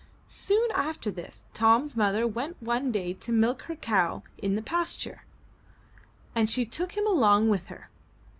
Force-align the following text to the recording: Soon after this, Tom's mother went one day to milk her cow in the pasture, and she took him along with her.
Soon 0.27 0.71
after 0.71 1.11
this, 1.11 1.43
Tom's 1.53 1.95
mother 1.95 2.25
went 2.25 2.59
one 2.59 2.91
day 2.91 3.13
to 3.13 3.31
milk 3.31 3.61
her 3.67 3.75
cow 3.75 4.23
in 4.39 4.55
the 4.55 4.61
pasture, 4.63 5.25
and 6.33 6.49
she 6.49 6.65
took 6.65 6.93
him 6.97 7.05
along 7.05 7.49
with 7.49 7.67
her. 7.67 7.91